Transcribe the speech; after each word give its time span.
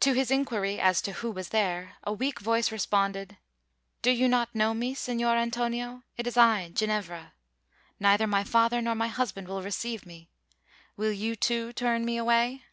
To 0.00 0.12
his 0.12 0.30
inquiry 0.30 0.78
as 0.78 1.00
to 1.00 1.12
who 1.12 1.30
was 1.30 1.48
there, 1.48 1.94
a 2.04 2.12
weak 2.12 2.40
voice 2.40 2.70
responded, 2.70 3.38
"Do 4.02 4.10
you 4.10 4.28
not 4.28 4.54
know 4.54 4.74
me, 4.74 4.92
Signor 4.92 5.34
Antonio? 5.38 6.02
It 6.18 6.26
is 6.26 6.36
I 6.36 6.68
Ginevra. 6.74 7.32
Neither 7.98 8.26
my 8.26 8.44
father 8.44 8.82
nor 8.82 8.94
my 8.94 9.08
husband 9.08 9.48
will 9.48 9.62
receive 9.62 10.04
me. 10.04 10.28
Will 10.98 11.10
you, 11.12 11.36
too, 11.36 11.72
turn 11.72 12.04
me 12.04 12.18
away?" 12.18 12.64